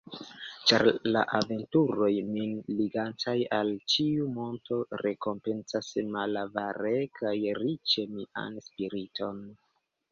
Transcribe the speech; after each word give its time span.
Ĉar 0.69 0.83
la 1.09 1.19
aventuroj 1.39 2.09
min 2.29 2.55
ligantaj 2.79 3.35
al 3.59 3.71
ĉiu 3.93 4.25
monto 4.39 4.81
rekompencas 5.05 5.91
malavare 6.17 6.97
kaj 7.21 7.37
riĉe 7.63 8.09
mian 8.19 8.61
spiriton. 8.71 9.49